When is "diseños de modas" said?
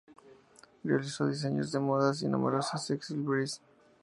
1.27-2.23